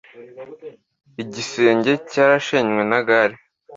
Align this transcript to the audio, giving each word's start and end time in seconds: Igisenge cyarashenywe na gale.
Igisenge 1.23 1.91
cyarashenywe 2.11 2.81
na 2.91 2.99
gale. 3.07 3.35